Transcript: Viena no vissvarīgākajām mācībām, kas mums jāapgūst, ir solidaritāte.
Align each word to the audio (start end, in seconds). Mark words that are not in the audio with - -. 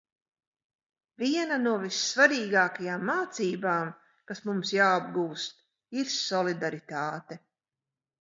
Viena 1.23 1.57
no 1.65 1.73
vissvarīgākajām 1.81 3.05
mācībām, 3.09 3.91
kas 4.31 4.41
mums 4.47 4.71
jāapgūst, 4.77 5.53
ir 6.01 6.11
solidaritāte. 6.15 7.39